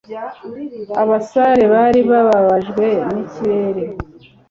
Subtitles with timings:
[1.01, 3.83] Abasare bari bababajwe nikirere.